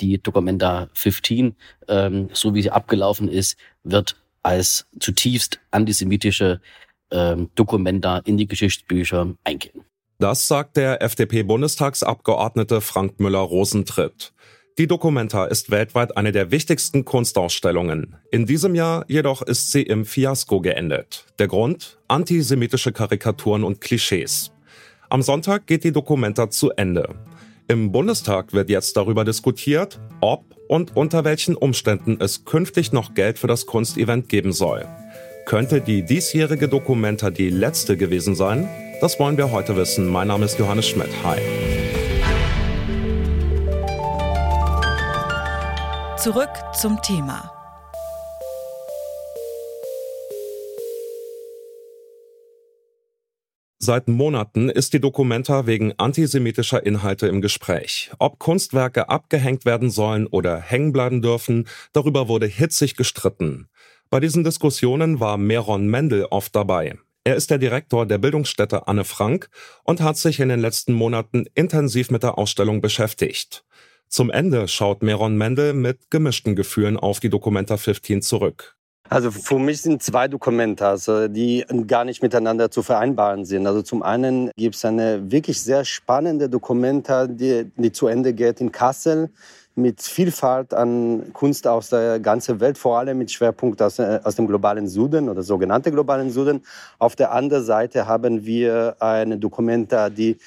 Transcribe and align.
Die 0.00 0.18
Documenta 0.18 0.88
15, 0.94 1.54
ähm, 1.88 2.28
so 2.32 2.54
wie 2.54 2.62
sie 2.62 2.70
abgelaufen 2.70 3.28
ist, 3.28 3.56
wird 3.82 4.16
als 4.42 4.86
zutiefst 4.98 5.60
antisemitische 5.70 6.60
ähm, 7.10 7.50
Dokumenta 7.54 8.18
in 8.24 8.36
die 8.36 8.46
Geschichtsbücher 8.46 9.34
eingehen. 9.44 9.84
Das 10.18 10.46
sagt 10.46 10.76
der 10.76 11.02
FDP-Bundestagsabgeordnete 11.02 12.80
Frank 12.80 13.18
Müller-Rosentritt. 13.18 14.32
Die 14.78 14.88
Documenta 14.88 15.44
ist 15.44 15.70
weltweit 15.70 16.16
eine 16.16 16.32
der 16.32 16.50
wichtigsten 16.50 17.04
Kunstausstellungen. 17.04 18.16
In 18.32 18.44
diesem 18.44 18.74
Jahr 18.74 19.04
jedoch 19.06 19.42
ist 19.42 19.70
sie 19.70 19.82
im 19.82 20.04
Fiasko 20.04 20.60
geendet. 20.60 21.26
Der 21.38 21.46
Grund? 21.46 21.98
Antisemitische 22.08 22.90
Karikaturen 22.90 23.62
und 23.62 23.80
Klischees. 23.80 24.50
Am 25.10 25.22
Sonntag 25.22 25.66
geht 25.66 25.84
die 25.84 25.92
Documenta 25.92 26.50
zu 26.50 26.70
Ende. 26.70 27.14
Im 27.66 27.92
Bundestag 27.92 28.52
wird 28.52 28.68
jetzt 28.68 28.94
darüber 28.94 29.24
diskutiert, 29.24 29.98
ob 30.20 30.54
und 30.68 30.94
unter 30.96 31.24
welchen 31.24 31.54
Umständen 31.54 32.18
es 32.20 32.44
künftig 32.44 32.92
noch 32.92 33.14
Geld 33.14 33.38
für 33.38 33.46
das 33.46 33.64
Kunstevent 33.64 34.28
geben 34.28 34.52
soll. 34.52 34.86
Könnte 35.46 35.80
die 35.80 36.04
diesjährige 36.04 36.68
Documenta 36.68 37.30
die 37.30 37.48
letzte 37.48 37.96
gewesen 37.96 38.34
sein? 38.34 38.68
Das 39.00 39.18
wollen 39.18 39.38
wir 39.38 39.50
heute 39.50 39.76
wissen. 39.76 40.08
Mein 40.08 40.28
Name 40.28 40.44
ist 40.44 40.58
Johannes 40.58 40.86
Schmidt. 40.86 41.08
Hi. 41.24 41.38
Zurück 46.18 46.50
zum 46.74 47.00
Thema. 47.00 47.53
Seit 53.86 54.08
Monaten 54.08 54.70
ist 54.70 54.94
die 54.94 54.98
Documenta 54.98 55.66
wegen 55.66 55.92
antisemitischer 55.98 56.86
Inhalte 56.86 57.26
im 57.26 57.42
Gespräch. 57.42 58.10
Ob 58.18 58.38
Kunstwerke 58.38 59.10
abgehängt 59.10 59.66
werden 59.66 59.90
sollen 59.90 60.26
oder 60.26 60.58
hängen 60.58 60.94
bleiben 60.94 61.20
dürfen, 61.20 61.68
darüber 61.92 62.26
wurde 62.26 62.46
hitzig 62.46 62.96
gestritten. 62.96 63.68
Bei 64.08 64.20
diesen 64.20 64.42
Diskussionen 64.42 65.20
war 65.20 65.36
Meron 65.36 65.86
Mendel 65.86 66.24
oft 66.30 66.56
dabei. 66.56 66.96
Er 67.24 67.36
ist 67.36 67.50
der 67.50 67.58
Direktor 67.58 68.06
der 68.06 68.16
Bildungsstätte 68.16 68.88
Anne 68.88 69.04
Frank 69.04 69.50
und 69.82 70.00
hat 70.00 70.16
sich 70.16 70.40
in 70.40 70.48
den 70.48 70.60
letzten 70.60 70.94
Monaten 70.94 71.44
intensiv 71.54 72.10
mit 72.10 72.22
der 72.22 72.38
Ausstellung 72.38 72.80
beschäftigt. 72.80 73.66
Zum 74.08 74.30
Ende 74.30 74.66
schaut 74.66 75.02
Meron 75.02 75.36
Mendel 75.36 75.74
mit 75.74 76.10
gemischten 76.10 76.56
Gefühlen 76.56 76.96
auf 76.96 77.20
die 77.20 77.28
Documenta 77.28 77.76
15 77.76 78.22
zurück. 78.22 78.78
Also 79.10 79.30
für 79.30 79.58
mich 79.58 79.82
sind 79.82 80.02
zwei 80.02 80.28
Dokumente, 80.28 80.86
also 80.86 81.28
die 81.28 81.64
gar 81.86 82.04
nicht 82.04 82.22
miteinander 82.22 82.70
zu 82.70 82.82
vereinbaren 82.82 83.44
sind. 83.44 83.66
Also 83.66 83.82
zum 83.82 84.02
einen 84.02 84.50
gibt 84.56 84.76
es 84.76 84.84
eine 84.84 85.30
wirklich 85.30 85.60
sehr 85.60 85.84
spannende 85.84 86.48
Dokumenta, 86.48 87.26
die, 87.26 87.70
die 87.76 87.92
zu 87.92 88.06
Ende 88.06 88.32
geht 88.32 88.60
in 88.60 88.72
Kassel 88.72 89.30
mit 89.76 90.02
Vielfalt 90.02 90.72
an 90.72 91.32
Kunst 91.32 91.66
aus 91.66 91.90
der 91.90 92.20
ganzen 92.20 92.60
Welt, 92.60 92.78
vor 92.78 92.98
allem 92.98 93.18
mit 93.18 93.30
Schwerpunkt 93.30 93.82
aus, 93.82 93.98
äh, 93.98 94.20
aus 94.22 94.36
dem 94.36 94.46
globalen 94.46 94.88
Süden 94.88 95.28
oder 95.28 95.42
sogenannte 95.42 95.90
globalen 95.90 96.30
Süden. 96.30 96.62
Auf 96.98 97.16
der 97.16 97.32
anderen 97.32 97.64
Seite 97.64 98.06
haben 98.06 98.44
wir 98.44 98.96
eine 99.00 99.36
Dokumenta, 99.36 100.10
die 100.10 100.38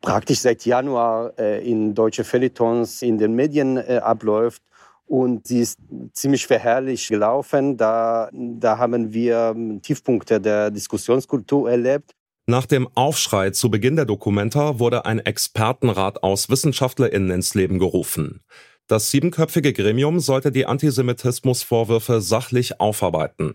praktisch 0.00 0.40
seit 0.40 0.64
Januar 0.64 1.32
äh, 1.38 1.68
in 1.70 1.94
deutsche 1.94 2.24
Feuilletons 2.24 3.02
in 3.02 3.18
den 3.18 3.34
Medien 3.34 3.76
äh, 3.76 4.00
abläuft. 4.02 4.62
Und 5.06 5.46
sie 5.46 5.60
ist 5.60 5.78
ziemlich 6.12 6.46
verherrlich 6.46 7.08
gelaufen. 7.08 7.76
Da, 7.76 8.30
da 8.32 8.78
haben 8.78 9.12
wir 9.12 9.54
Tiefpunkte 9.82 10.40
der 10.40 10.70
Diskussionskultur 10.70 11.70
erlebt. 11.70 12.12
Nach 12.46 12.66
dem 12.66 12.88
Aufschrei 12.94 13.50
zu 13.50 13.70
Beginn 13.70 13.96
der 13.96 14.04
Dokumenta 14.04 14.78
wurde 14.80 15.04
ein 15.04 15.20
Expertenrat 15.20 16.22
aus 16.24 16.48
WissenschaftlerInnen 16.48 17.30
ins 17.30 17.54
Leben 17.54 17.78
gerufen. 17.78 18.40
Das 18.88 19.10
siebenköpfige 19.10 19.72
Gremium 19.72 20.18
sollte 20.18 20.50
die 20.50 20.66
Antisemitismusvorwürfe 20.66 22.20
sachlich 22.20 22.80
aufarbeiten. 22.80 23.54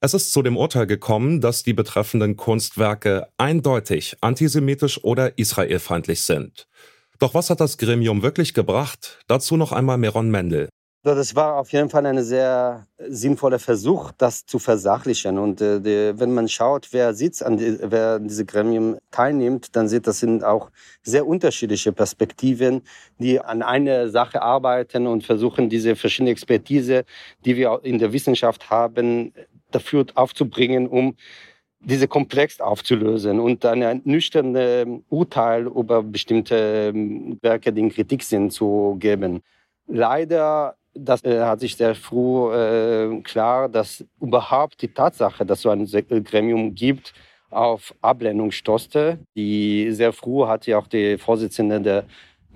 Es 0.00 0.14
ist 0.14 0.32
zu 0.32 0.42
dem 0.42 0.56
Urteil 0.56 0.86
gekommen, 0.86 1.40
dass 1.40 1.62
die 1.62 1.74
betreffenden 1.74 2.36
Kunstwerke 2.36 3.26
eindeutig 3.36 4.16
antisemitisch 4.20 5.02
oder 5.04 5.36
israelfeindlich 5.36 6.22
sind. 6.22 6.68
Doch 7.18 7.34
was 7.34 7.50
hat 7.50 7.60
das 7.60 7.76
Gremium 7.76 8.22
wirklich 8.22 8.54
gebracht? 8.54 9.18
Dazu 9.26 9.58
noch 9.58 9.72
einmal 9.72 9.98
Meron 9.98 10.30
Mendel. 10.30 10.70
Das 11.02 11.34
war 11.34 11.56
auf 11.56 11.72
jeden 11.72 11.88
Fall 11.88 12.04
ein 12.04 12.22
sehr 12.22 12.86
sinnvoller 12.98 13.58
Versuch, 13.58 14.12
das 14.18 14.44
zu 14.44 14.58
versachlichen. 14.58 15.38
Und 15.38 15.62
äh, 15.62 15.80
die, 15.80 16.20
wenn 16.20 16.34
man 16.34 16.46
schaut, 16.46 16.88
wer 16.92 17.14
sitzt, 17.14 17.42
an 17.42 17.56
die, 17.56 17.78
wer 17.80 18.16
an 18.16 18.28
diesem 18.28 18.46
Gremium 18.46 18.98
teilnimmt, 19.10 19.74
dann 19.74 19.88
sieht, 19.88 20.06
das 20.06 20.18
sind 20.20 20.44
auch 20.44 20.70
sehr 21.02 21.26
unterschiedliche 21.26 21.92
Perspektiven, 21.92 22.82
die 23.18 23.40
an 23.40 23.62
einer 23.62 24.10
Sache 24.10 24.42
arbeiten 24.42 25.06
und 25.06 25.24
versuchen, 25.24 25.70
diese 25.70 25.96
verschiedene 25.96 26.32
Expertise, 26.32 27.04
die 27.46 27.56
wir 27.56 27.80
in 27.82 27.98
der 27.98 28.12
Wissenschaft 28.12 28.68
haben, 28.68 29.32
dafür 29.70 30.04
aufzubringen, 30.16 30.86
um 30.86 31.16
diese 31.78 32.08
Komplex 32.08 32.60
aufzulösen 32.60 33.40
und 33.40 33.64
ein 33.64 34.02
nüchternes 34.04 34.86
Urteil 35.08 35.64
über 35.64 36.02
bestimmte 36.02 36.92
ähm, 36.94 37.38
Werke, 37.40 37.72
die 37.72 37.80
in 37.80 37.88
Kritik 37.88 38.22
sind, 38.22 38.52
zu 38.52 38.96
geben. 38.98 39.40
Leider 39.86 40.76
das 40.94 41.24
äh, 41.24 41.40
hat 41.40 41.60
sich 41.60 41.76
sehr 41.76 41.94
früh 41.94 42.52
äh, 42.52 43.20
klar, 43.22 43.68
dass 43.68 44.04
überhaupt 44.20 44.82
die 44.82 44.88
Tatsache, 44.92 45.46
dass 45.46 45.62
so 45.62 45.70
ein 45.70 45.86
Gremium 45.86 46.74
gibt, 46.74 47.12
auf 47.50 47.94
Ablehnung 48.00 48.50
stoßte. 48.50 49.18
Die 49.36 49.90
sehr 49.92 50.12
früh 50.12 50.46
hat 50.46 50.66
ja 50.66 50.78
auch 50.78 50.86
die 50.86 51.18
Vorsitzende 51.18 51.80
der, 51.80 52.04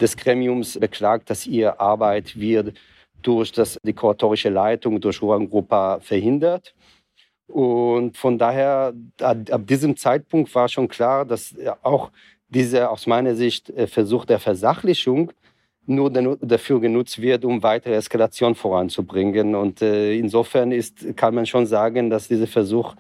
des 0.01 0.17
Gremiums 0.17 0.79
beklagt, 0.79 1.31
dass 1.31 1.47
ihre 1.47 1.79
Arbeit 1.81 2.39
wird 2.39 2.77
durch 3.23 3.53
das, 3.53 3.79
die 3.83 3.93
kuratorische 3.93 4.51
Leitung, 4.51 5.01
durch 5.01 5.21
Juan 5.21 5.49
Grupa 5.49 6.01
verhindert. 6.01 6.75
Und 7.47 8.17
von 8.17 8.39
daher, 8.39 8.95
ab 9.21 9.67
diesem 9.67 9.97
Zeitpunkt 9.97 10.55
war 10.55 10.69
schon 10.69 10.89
klar, 10.89 11.25
dass 11.25 11.55
auch 11.83 12.11
dieser 12.49 12.91
aus 12.91 13.07
meiner 13.07 13.35
Sicht 13.35 13.71
äh, 13.71 13.87
Versuch 13.87 14.25
der 14.25 14.39
Versachlichung 14.39 15.33
nur 15.87 16.11
dafür 16.41 16.81
genutzt 16.81 17.21
wird, 17.21 17.45
um 17.45 17.63
weitere 17.63 17.95
Eskalation 17.95 18.55
voranzubringen. 18.55 19.55
Und 19.55 19.83
äh, 19.83 20.15
insofern 20.15 20.73
ist, 20.73 21.17
kann 21.17 21.35
man 21.35 21.47
schon 21.47 21.67
sagen, 21.67 22.11
dass 22.11 22.29
dieser 22.29 22.47
Versuch 22.47 22.95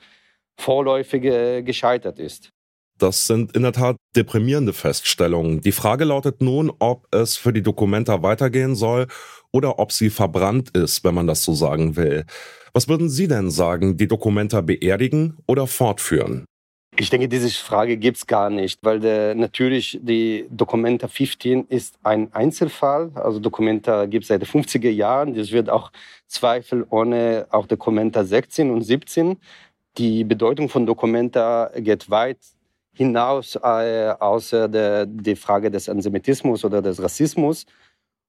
vorläufig 0.56 1.24
äh, 1.24 1.62
gescheitert 1.62 2.18
ist. 2.18 2.50
Das 2.98 3.26
sind 3.26 3.56
in 3.56 3.62
der 3.62 3.72
Tat 3.72 3.96
deprimierende 4.14 4.72
Feststellungen. 4.72 5.60
Die 5.60 5.72
Frage 5.72 6.04
lautet 6.04 6.40
nun, 6.40 6.70
ob 6.78 7.08
es 7.12 7.36
für 7.36 7.52
die 7.52 7.62
Dokumenta 7.62 8.22
weitergehen 8.22 8.76
soll 8.76 9.08
oder 9.50 9.80
ob 9.80 9.90
sie 9.90 10.10
verbrannt 10.10 10.70
ist, 10.76 11.02
wenn 11.02 11.14
man 11.14 11.26
das 11.26 11.42
so 11.42 11.54
sagen 11.54 11.96
will. 11.96 12.24
Was 12.72 12.88
würden 12.88 13.08
Sie 13.08 13.28
denn 13.28 13.50
sagen, 13.50 13.96
die 13.96 14.08
Dokumenta 14.08 14.60
beerdigen 14.60 15.38
oder 15.46 15.66
fortführen? 15.66 16.44
Ich 16.96 17.10
denke, 17.10 17.28
diese 17.28 17.50
Frage 17.50 17.96
gibt 17.96 18.18
es 18.18 18.26
gar 18.26 18.50
nicht, 18.50 18.78
weil 18.82 19.00
der, 19.00 19.34
natürlich 19.34 19.98
die 20.00 20.46
Documenta 20.48 21.08
15 21.08 21.66
ist 21.68 21.98
ein 22.04 22.32
Einzelfall. 22.32 23.10
Also 23.14 23.40
Documenta 23.40 24.06
gibt 24.06 24.22
es 24.22 24.28
seit 24.28 24.42
den 24.42 24.48
50er 24.48 24.90
Jahren. 24.90 25.34
Das 25.34 25.50
wird 25.50 25.68
auch 25.68 25.90
zweifelohne 26.28 27.48
auch 27.50 27.66
Documenta 27.66 28.24
16 28.24 28.70
und 28.70 28.82
17. 28.82 29.36
Die 29.98 30.22
Bedeutung 30.22 30.68
von 30.68 30.86
Documenta 30.86 31.72
geht 31.76 32.10
weit 32.10 32.38
hinaus, 32.92 33.56
äh, 33.56 34.14
außer 34.20 34.68
der 34.68 35.06
die 35.06 35.34
Frage 35.34 35.72
des 35.72 35.88
Antisemitismus 35.88 36.64
oder 36.64 36.80
des 36.80 37.02
Rassismus. 37.02 37.66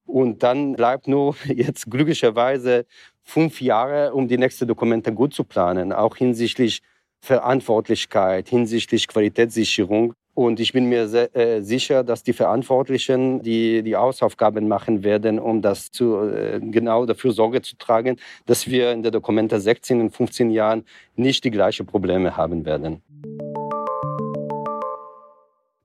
Und 0.08 0.42
dann 0.42 0.74
bleibt 0.74 1.08
nur 1.08 1.36
jetzt 1.46 1.90
glücklicherweise 1.92 2.88
fünf 3.22 3.62
Jahre, 3.62 4.14
um 4.14 4.28
die 4.28 4.40
nächste 4.40 4.66
Dokumente 4.66 5.14
gut 5.14 5.36
zu 5.36 5.44
planen, 5.44 5.94
auch 5.94 6.16
hinsichtlich 6.16 6.82
Verantwortlichkeit, 7.25 8.47
hinsichtlich 8.47 9.08
Qualitätssicherung. 9.08 10.13
Und 10.36 10.59
ich 10.59 10.74
bin 10.74 10.88
mir 10.88 11.08
sehr, 11.08 11.36
äh, 11.36 11.62
sicher, 11.62 12.03
dass 12.03 12.22
die 12.22 12.34
Verantwortlichen 12.34 13.41
die, 13.41 13.84
die 13.84 13.96
Hausaufgaben 13.96 14.68
machen 14.68 15.03
werden, 15.03 15.40
um 15.40 15.62
das 15.62 15.91
zu, 15.91 16.19
äh, 16.19 16.59
genau 16.62 17.05
dafür 17.05 17.32
Sorge 17.32 17.61
zu 17.61 17.78
tragen, 17.78 18.17
dass 18.46 18.67
wir 18.67 18.91
in 18.91 19.02
der 19.02 19.11
Dokumente 19.11 19.59
16 19.59 20.02
und 20.02 20.11
15 20.11 20.52
Jahren 20.52 20.84
nicht 21.16 21.44
die 21.46 21.52
gleichen 21.52 21.85
Probleme 21.85 22.38
haben 22.38 22.66
werden. 22.66 23.02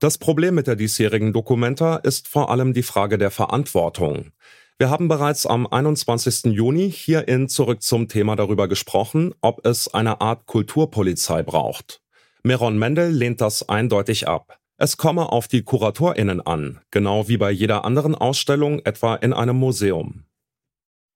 Das 0.00 0.19
Problem 0.19 0.55
mit 0.55 0.67
der 0.67 0.76
diesjährigen 0.76 1.32
Dokumenta 1.32 1.97
ist 1.97 2.26
vor 2.26 2.50
allem 2.50 2.73
die 2.73 2.82
Frage 2.82 3.19
der 3.19 3.31
Verantwortung. 3.31 4.32
Wir 4.81 4.88
haben 4.88 5.09
bereits 5.09 5.44
am 5.44 5.67
21. 5.67 6.55
Juni 6.55 6.91
hier 6.91 7.29
in 7.29 7.50
Zurück 7.50 7.82
zum 7.82 8.09
Thema 8.09 8.35
darüber 8.35 8.67
gesprochen, 8.67 9.35
ob 9.43 9.67
es 9.67 9.93
eine 9.93 10.23
Art 10.23 10.47
Kulturpolizei 10.47 11.43
braucht. 11.43 12.00
Meron 12.44 12.79
Mendel 12.79 13.11
lehnt 13.11 13.43
das 13.43 13.69
eindeutig 13.69 14.27
ab. 14.27 14.59
Es 14.79 14.97
komme 14.97 15.32
auf 15.32 15.49
die 15.49 15.65
KuratorInnen 15.65 16.41
an, 16.41 16.81
genau 16.91 17.29
wie 17.29 17.37
bei 17.37 17.50
jeder 17.50 17.85
anderen 17.85 18.15
Ausstellung, 18.15 18.79
etwa 18.87 19.17
in 19.17 19.35
einem 19.35 19.56
Museum. 19.56 20.25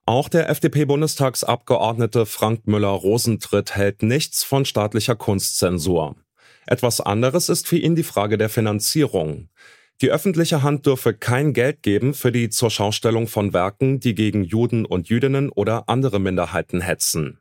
Auch 0.04 0.28
der 0.28 0.50
FDP-Bundestagsabgeordnete 0.50 2.26
Frank 2.26 2.66
Müller-Rosentritt 2.66 3.74
hält 3.74 4.02
nichts 4.02 4.44
von 4.44 4.66
staatlicher 4.66 5.16
Kunstzensur. 5.16 6.16
Etwas 6.66 7.00
anderes 7.00 7.48
ist 7.48 7.66
für 7.66 7.78
ihn 7.78 7.96
die 7.96 8.02
Frage 8.02 8.36
der 8.36 8.50
Finanzierung. 8.50 9.48
Die 10.02 10.10
öffentliche 10.10 10.62
Hand 10.62 10.86
dürfe 10.86 11.14
kein 11.14 11.52
Geld 11.52 11.82
geben 11.82 12.14
für 12.14 12.32
die 12.32 12.50
Zurschaustellung 12.50 13.28
von 13.28 13.52
Werken, 13.52 14.00
die 14.00 14.14
gegen 14.14 14.42
Juden 14.42 14.84
und 14.84 15.08
Jüdinnen 15.08 15.50
oder 15.50 15.88
andere 15.88 16.18
Minderheiten 16.18 16.80
hetzen. 16.80 17.38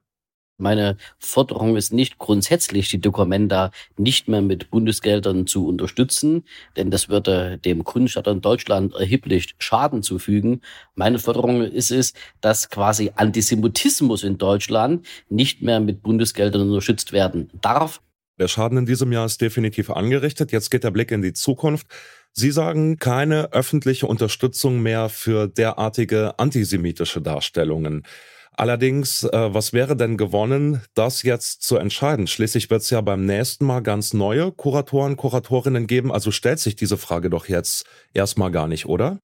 Meine 0.60 0.98
Forderung 1.18 1.76
ist 1.76 1.92
nicht 1.94 2.20
grundsätzlich, 2.20 2.88
die 2.88 3.02
Dokumenta 3.02 3.72
nicht 3.98 4.28
mehr 4.28 4.44
mit 4.44 4.70
Bundesgeldern 4.70 5.48
zu 5.48 5.68
unterstützen, 5.68 6.44
denn 6.78 6.92
das 6.92 7.10
würde 7.10 7.58
dem 7.58 7.84
Kunststaat 7.84 8.28
in 8.28 8.40
Deutschland 8.40 8.94
erheblich 8.94 9.56
Schaden 9.58 10.04
zufügen. 10.04 10.62
Meine 10.94 11.18
Forderung 11.18 11.64
ist 11.64 11.90
es, 11.90 12.14
dass 12.40 12.70
quasi 12.70 13.12
Antisemitismus 13.16 14.24
in 14.24 14.38
Deutschland 14.38 15.06
nicht 15.28 15.64
mehr 15.64 15.80
mit 15.80 16.04
Bundesgeldern 16.04 16.62
unterstützt 16.62 17.14
werden 17.14 17.50
darf. 17.62 18.00
Der 18.40 18.48
Schaden 18.48 18.78
in 18.78 18.86
diesem 18.86 19.12
Jahr 19.12 19.26
ist 19.26 19.42
definitiv 19.42 19.90
angerichtet. 19.90 20.52
Jetzt 20.52 20.70
geht 20.70 20.84
der 20.84 20.92
Blick 20.92 21.12
in 21.12 21.22
die 21.22 21.34
Zukunft. 21.34 21.88
Sie 22.34 22.52
sagen 22.52 22.98
keine 22.98 23.54
öffentliche 23.54 24.08
Unterstützung 24.08 24.82
mehr 24.82 25.10
für 25.10 25.48
derartige 25.48 26.40
antisemitische 26.40 27.22
Darstellungen. 27.22 28.04
Allerdings, 28.56 29.24
äh, 29.24 29.54
was 29.54 29.74
wäre 29.74 29.96
denn 29.96 30.18
gewonnen, 30.18 30.82
das 30.94 31.24
jetzt 31.24 31.64
zu 31.64 31.78
entscheiden? 31.78 32.28
Schließlich 32.28 32.70
wird 32.70 32.82
es 32.82 32.90
ja 32.90 33.02
beim 33.02 33.26
nächsten 33.26 33.66
Mal 33.66 33.82
ganz 33.82 34.14
neue 34.14 34.52
Kuratoren, 34.52 35.18
Kuratorinnen 35.18 35.88
geben. 35.88 36.12
Also 36.12 36.32
stellt 36.32 36.60
sich 36.60 36.76
diese 36.76 36.98
Frage 36.98 37.30
doch 37.30 37.48
jetzt 37.48 37.86
erstmal 38.14 38.52
gar 38.52 38.68
nicht, 38.68 38.86
oder? 38.86 39.20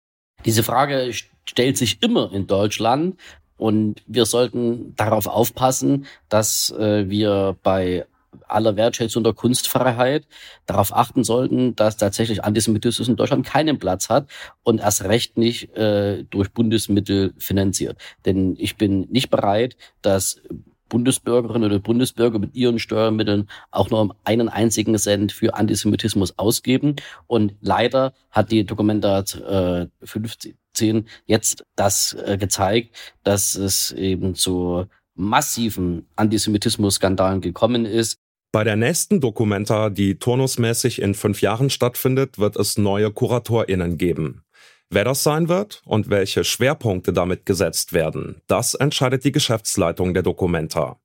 Diese 0.46 0.64
Frage 0.64 1.12
stellt 1.46 1.78
sich 1.78 2.02
immer 2.02 2.32
in 2.34 2.48
Deutschland. 2.48 3.20
Und 3.58 4.02
wir 4.08 4.26
sollten 4.26 4.96
darauf 4.96 5.28
aufpassen, 5.28 6.06
dass 6.30 6.72
äh, 6.72 7.10
wir 7.10 7.58
bei 7.62 8.06
aller 8.48 8.76
Wertschätzung 8.76 9.24
der 9.24 9.34
Kunstfreiheit 9.34 10.28
darauf 10.66 10.96
achten 10.96 11.24
sollten, 11.24 11.76
dass 11.76 11.98
tatsächlich 11.98 12.44
Antisemitismus 12.44 13.08
in 13.08 13.16
Deutschland 13.16 13.46
keinen 13.46 13.80
Platz 13.80 14.10
hat 14.10 14.30
und 14.64 14.80
erst 14.80 15.04
recht 15.04 15.38
nicht 15.38 15.76
äh, 15.76 16.24
durch 16.24 16.52
Bundesmittel 16.52 17.34
finanziert. 17.38 17.98
Denn 18.26 18.56
ich 18.58 18.78
bin 18.78 19.08
nicht 19.10 19.30
bereit, 19.30 19.78
dass 20.02 20.42
Bundesbürgerinnen 20.90 21.70
oder 21.70 21.80
Bundesbürger 21.80 22.40
mit 22.40 22.56
ihren 22.56 22.80
Steuermitteln 22.80 23.48
auch 23.72 23.90
nur 23.90 24.16
einen 24.24 24.50
einzigen 24.50 24.98
Cent 24.98 25.32
für 25.32 25.54
Antisemitismus 25.54 26.38
ausgeben. 26.38 26.96
Und 27.28 27.56
leider 27.62 28.14
hat 28.32 28.52
die 28.52 28.66
Dokumentat 28.66 29.36
äh, 29.36 29.88
15 30.04 31.08
jetzt 31.26 31.66
das 31.76 32.14
äh, 32.14 32.38
gezeigt, 32.38 32.96
dass 33.24 33.56
es 33.56 33.92
eben 33.92 34.36
zu 34.36 34.88
massiven 35.20 36.08
Antisemitismus-Skandalen 36.16 37.42
gekommen 37.42 37.86
ist. 37.86 38.18
Bei 38.52 38.64
der 38.64 38.76
nächsten 38.76 39.22
Dokumenta, 39.22 39.90
die 39.90 40.16
turnusmäßig 40.16 41.02
in 41.02 41.14
fünf 41.14 41.42
Jahren 41.42 41.70
stattfindet, 41.70 42.40
wird 42.40 42.56
es 42.56 42.78
neue 42.78 43.12
KuratorInnen 43.12 43.98
geben. 43.98 44.44
Wer 44.90 45.04
das 45.04 45.22
sein 45.22 45.50
wird 45.50 45.84
und 45.86 46.10
welche 46.10 46.44
Schwerpunkte 46.44 47.14
damit 47.14 47.46
gesetzt 47.46 47.94
werden, 47.94 48.42
das 48.48 48.74
entscheidet 48.74 49.24
die 49.24 49.32
Geschäftsleitung 49.32 50.16
der 50.16 50.24
Documenta. 50.24 51.00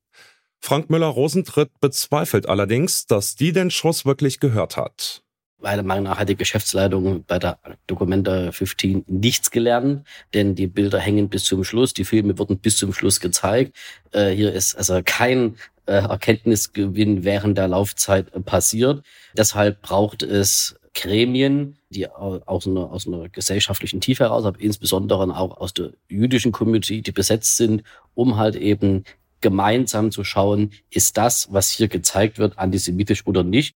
Frank 0.59 0.89
Müller-Rosentritt 0.89 1.69
bezweifelt 1.79 2.49
allerdings, 2.49 3.05
dass 3.05 3.35
die 3.35 3.51
den 3.51 3.69
Schuss 3.69 4.05
wirklich 4.05 4.39
gehört 4.39 4.77
hat 4.77 5.24
meiner 5.65 5.83
Meinung 5.83 6.03
nach 6.05 6.19
hat 6.19 6.29
die 6.29 6.35
Geschäftsleitung 6.35 7.23
bei 7.25 7.39
der 7.39 7.57
Documenta 7.87 8.51
15 8.51 9.03
nichts 9.07 9.49
gelernt, 9.49 10.05
denn 10.35 10.53
die 10.53 10.67
Bilder 10.67 10.99
hängen 10.99 11.27
bis 11.27 11.45
zum 11.45 11.63
Schluss, 11.63 11.93
die 11.93 12.05
Filme 12.05 12.37
wurden 12.37 12.59
bis 12.59 12.77
zum 12.77 12.93
Schluss 12.93 13.19
gezeigt. 13.19 13.75
Äh, 14.11 14.29
hier 14.29 14.53
ist 14.53 14.75
also 14.75 15.01
kein 15.03 15.55
äh, 15.87 15.93
Erkenntnisgewinn 15.93 17.23
während 17.23 17.57
der 17.57 17.67
Laufzeit 17.67 18.31
äh, 18.33 18.41
passiert. 18.41 19.03
Deshalb 19.35 19.81
braucht 19.81 20.21
es 20.21 20.75
Gremien, 20.93 21.77
die 21.89 22.07
aus 22.09 22.67
einer, 22.67 22.91
aus 22.91 23.07
einer 23.07 23.27
gesellschaftlichen 23.29 24.01
Tiefe 24.01 24.25
heraus, 24.25 24.45
aber 24.45 24.59
insbesondere 24.61 25.35
auch 25.35 25.57
aus 25.57 25.73
der 25.73 25.93
jüdischen 26.07 26.51
Community, 26.51 27.01
die 27.01 27.11
besetzt 27.11 27.57
sind, 27.57 27.81
um 28.13 28.37
halt 28.37 28.55
eben 28.55 29.03
gemeinsam 29.41 30.11
zu 30.11 30.23
schauen, 30.23 30.71
ist 30.91 31.17
das, 31.17 31.51
was 31.51 31.71
hier 31.71 31.87
gezeigt 31.87 32.37
wird, 32.37 32.59
antisemitisch 32.59 33.25
oder 33.25 33.43
nicht. 33.43 33.75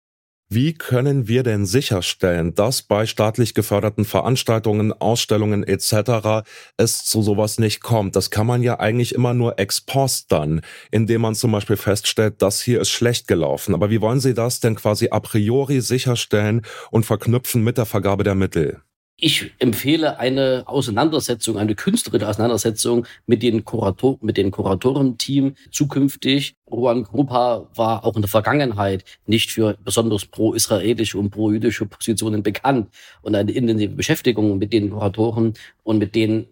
Wie 0.50 0.74
können 0.74 1.28
wir 1.28 1.44
denn 1.44 1.66
sicherstellen, 1.66 2.56
dass 2.56 2.82
bei 2.82 3.06
staatlich 3.06 3.54
geförderten 3.54 4.06
Veranstaltungen, 4.06 4.94
Ausstellungen 4.94 5.66
etc. 5.66 6.48
es 6.78 7.04
zu 7.04 7.22
sowas 7.22 7.60
nicht 7.60 7.82
kommt? 7.82 8.16
Das 8.16 8.32
kann 8.32 8.48
man 8.48 8.64
ja 8.64 8.80
eigentlich 8.80 9.14
immer 9.14 9.34
nur 9.34 9.60
ex 9.60 9.82
post 9.82 10.32
dann, 10.32 10.62
indem 10.90 11.20
man 11.22 11.36
zum 11.36 11.52
Beispiel 11.52 11.76
feststellt, 11.76 12.42
das 12.42 12.62
hier 12.62 12.80
ist 12.80 12.92
schlecht 12.92 13.28
gelaufen. 13.28 13.74
Aber 13.74 13.90
wie 13.90 14.00
wollen 14.00 14.22
Sie 14.22 14.34
das 14.34 14.62
denn 14.62 14.76
quasi 14.76 15.10
a 15.12 15.20
priori 15.20 15.82
sicherstellen 15.82 16.62
und 16.92 17.06
verknüpfen 17.06 17.62
mit 17.62 17.78
der 17.78 17.86
Vergabe 17.86 18.24
der 18.24 18.36
Mittel? 18.36 18.82
Ich 19.19 19.52
empfehle 19.58 20.19
eine 20.19 20.62
Auseinandersetzung, 20.68 21.58
eine 21.58 21.74
künstlerische 21.74 22.28
Auseinandersetzung 22.28 23.08
mit 23.25 23.42
den 23.42 23.66
Kurator, 23.66 24.19
mit 24.22 24.38
den 24.38 24.52
Kuratorenteam 24.52 25.56
zukünftig. 25.72 26.54
Ruan 26.69 27.02
Grupa 27.02 27.68
war 27.74 28.06
auch 28.06 28.16
in 28.16 28.22
der 28.22 28.30
Vergangenheit 28.30 29.04
nicht 29.25 29.50
für 29.50 29.75
besonders 29.84 30.28
pro-israelische 30.28 31.18
und 31.18 31.31
pro-jüdische 31.31 31.88
Positionen 31.88 32.44
bekannt. 32.44 32.90
Und 33.24 33.34
eine 33.34 33.52
intensive 33.52 33.96
Beschäftigung 33.96 34.60
mit 34.60 34.72
den 34.72 34.92
Kuratoren 34.92 35.56
und 35.81 35.98
mit 35.98 36.13
den 36.13 36.46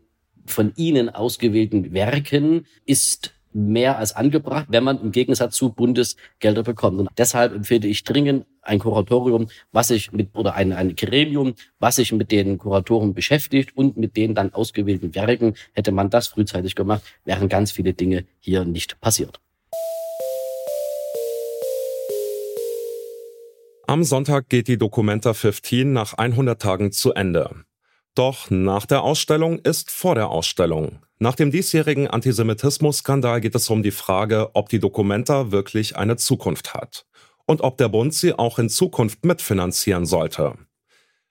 von 0.48 0.74
ihnen 0.76 1.10
ausgewählten 1.10 1.94
Werken 1.94 2.66
ist 2.88 3.36
mehr 3.56 3.98
als 3.98 4.14
angebracht, 4.16 4.66
wenn 4.70 4.84
man 4.84 5.00
im 5.02 5.12
Gegensatz 5.12 5.56
zu 5.56 5.72
Bundesgelder 5.72 6.62
bekommt. 6.62 7.00
Und 7.00 7.10
deshalb 7.18 7.54
empfehle 7.54 7.88
ich 7.88 8.04
dringend 8.04 8.46
ein 8.62 8.80
Kuratorium, 8.80 9.48
was 9.72 9.88
sich 9.88 10.12
mit, 10.12 10.36
oder 10.36 10.56
ein, 10.56 10.74
ein 10.74 10.96
Gremium, 10.96 11.54
was 11.80 11.96
sich 11.96 12.12
mit 12.12 12.32
den 12.32 12.58
Kuratoren 12.58 13.14
beschäftigt 13.14 13.76
und 13.78 13.96
mit 13.96 14.18
den 14.18 14.36
dann 14.36 14.54
ausgewählten 14.54 15.16
Werken. 15.16 15.56
Hätte 15.74 15.94
man 15.94 16.10
das 16.10 16.28
frühzeitig 16.28 16.76
gemacht, 16.76 17.04
wären 17.24 17.48
ganz 17.48 17.72
viele 17.72 17.94
Dinge 17.94 18.26
hier 18.40 18.66
nicht 18.66 19.00
passiert. 19.00 19.40
Am 23.88 24.04
Sonntag 24.04 24.50
geht 24.50 24.68
die 24.68 24.78
Documenta 24.78 25.34
15 25.34 25.94
nach 25.94 26.16
100 26.16 26.62
Tagen 26.62 26.92
zu 26.92 27.14
Ende. 27.14 27.66
Doch 28.16 28.50
nach 28.50 28.86
der 28.86 29.04
Ausstellung 29.04 29.60
ist 29.60 29.92
vor 29.92 30.16
der 30.16 30.30
Ausstellung. 30.30 31.00
Nach 31.20 31.36
dem 31.36 31.52
diesjährigen 31.52 32.08
Antisemitismus-Skandal 32.08 33.42
geht 33.42 33.56
es 33.56 33.70
um 33.70 33.84
die 33.84 33.92
Frage, 33.92 34.52
ob 34.54 34.70
die 34.70 34.80
Documenta 34.80 35.52
wirklich 35.52 35.98
eine 35.98 36.16
Zukunft 36.16 36.74
hat 36.74 37.06
und 37.46 37.62
ob 37.62 37.78
der 37.78 37.90
Bund 37.90 38.14
sie 38.14 38.34
auch 38.34 38.58
in 38.58 38.70
Zukunft 38.70 39.26
mitfinanzieren 39.26 40.06
sollte. 40.06 40.56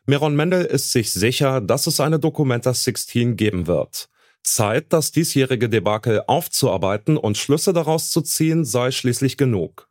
Meron 0.04 0.36
Mendel 0.36 0.66
ist 0.66 0.92
sich 0.92 1.10
sicher, 1.10 1.62
dass 1.62 1.86
es 1.86 2.00
eine 2.00 2.18
Documenta 2.18 2.74
16 2.74 3.36
geben 3.36 3.66
wird. 3.66 4.10
Zeit, 4.42 4.92
das 4.92 5.10
diesjährige 5.10 5.70
Debakel 5.70 6.22
aufzuarbeiten 6.26 7.16
und 7.16 7.38
Schlüsse 7.38 7.72
daraus 7.72 8.10
zu 8.10 8.20
ziehen, 8.20 8.66
sei 8.66 8.90
schließlich 8.90 9.38
genug. 9.38 9.88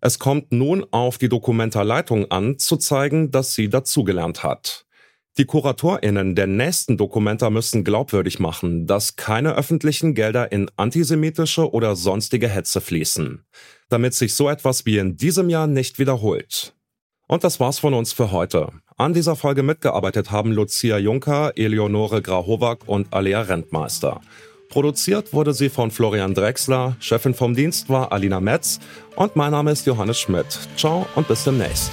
Es 0.00 0.20
kommt 0.20 0.52
nun 0.52 0.86
auf 0.92 1.18
die 1.18 1.28
Dokumenta-Leitung 1.28 2.30
an, 2.30 2.58
zu 2.58 2.76
zeigen, 2.76 3.32
dass 3.32 3.54
sie 3.54 3.68
dazugelernt 3.68 4.44
hat. 4.44 4.86
Die 5.38 5.46
KuratorInnen 5.46 6.34
der 6.34 6.46
nächsten 6.46 6.98
Dokumenta 6.98 7.48
müssen 7.48 7.84
glaubwürdig 7.84 8.38
machen, 8.38 8.86
dass 8.86 9.16
keine 9.16 9.54
öffentlichen 9.54 10.14
Gelder 10.14 10.52
in 10.52 10.70
antisemitische 10.76 11.72
oder 11.72 11.96
sonstige 11.96 12.48
Hetze 12.48 12.82
fließen, 12.82 13.42
damit 13.88 14.12
sich 14.12 14.34
so 14.34 14.50
etwas 14.50 14.84
wie 14.84 14.98
in 14.98 15.16
diesem 15.16 15.48
Jahr 15.48 15.66
nicht 15.66 15.98
wiederholt. 15.98 16.74
Und 17.28 17.44
das 17.44 17.60
war's 17.60 17.78
von 17.78 17.94
uns 17.94 18.12
für 18.12 18.30
heute. 18.30 18.72
An 18.98 19.14
dieser 19.14 19.34
Folge 19.34 19.62
mitgearbeitet 19.62 20.30
haben 20.30 20.52
Lucia 20.52 20.98
Juncker, 20.98 21.52
Eleonore 21.56 22.20
Grahowak 22.20 22.86
und 22.86 23.10
Alea 23.14 23.40
Rentmeister. 23.40 24.20
Produziert 24.68 25.32
wurde 25.32 25.54
sie 25.54 25.70
von 25.70 25.90
Florian 25.90 26.34
Drexler, 26.34 26.96
Chefin 27.00 27.32
vom 27.32 27.54
Dienst 27.54 27.88
war 27.88 28.12
Alina 28.12 28.40
Metz 28.40 28.80
und 29.16 29.34
mein 29.34 29.52
Name 29.52 29.70
ist 29.72 29.86
Johannes 29.86 30.18
Schmidt. 30.18 30.58
Ciao 30.76 31.06
und 31.14 31.26
bis 31.26 31.44
demnächst. 31.44 31.92